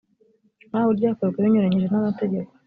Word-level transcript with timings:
nk 0.69 0.75
aho 0.79 0.89
ryakozwe 0.97 1.37
binyuranyije 1.43 1.87
n 1.89 1.95
amategeko 2.01 2.51